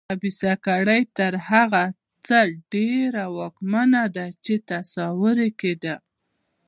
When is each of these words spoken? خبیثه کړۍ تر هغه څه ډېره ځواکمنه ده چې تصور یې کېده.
خبیثه 0.09 0.51
کړۍ 0.67 1.01
تر 1.17 1.33
هغه 1.49 1.83
څه 2.27 2.39
ډېره 2.73 3.23
ځواکمنه 3.31 4.03
ده 4.15 4.25
چې 4.45 4.53
تصور 4.69 5.37
یې 5.45 5.49
کېده. 5.61 5.95